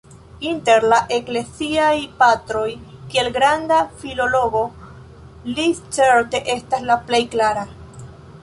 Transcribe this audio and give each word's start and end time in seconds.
Inter 0.51 0.85
la 0.91 0.97
Ekleziaj 1.17 1.99
Patroj, 2.21 2.65
kiel 3.13 3.29
granda 3.37 3.79
filologo, 4.01 4.65
li 5.53 5.67
certe 5.99 6.43
estas 6.59 6.89
la 6.91 6.99
plej 7.11 7.25
klera. 7.37 7.71